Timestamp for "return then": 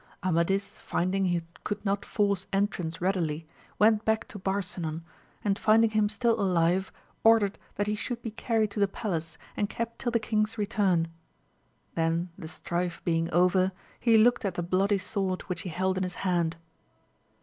10.57-12.29